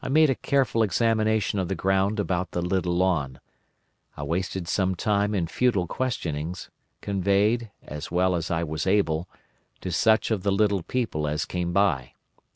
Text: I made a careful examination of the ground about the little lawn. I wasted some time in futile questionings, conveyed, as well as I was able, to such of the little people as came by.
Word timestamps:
I 0.00 0.08
made 0.08 0.30
a 0.30 0.36
careful 0.36 0.84
examination 0.84 1.58
of 1.58 1.66
the 1.66 1.74
ground 1.74 2.20
about 2.20 2.52
the 2.52 2.62
little 2.62 2.94
lawn. 2.96 3.40
I 4.16 4.22
wasted 4.22 4.68
some 4.68 4.94
time 4.94 5.34
in 5.34 5.48
futile 5.48 5.88
questionings, 5.88 6.70
conveyed, 7.00 7.72
as 7.82 8.08
well 8.08 8.36
as 8.36 8.52
I 8.52 8.62
was 8.62 8.86
able, 8.86 9.28
to 9.80 9.90
such 9.90 10.30
of 10.30 10.44
the 10.44 10.52
little 10.52 10.84
people 10.84 11.26
as 11.26 11.44
came 11.44 11.72
by. 11.72 12.12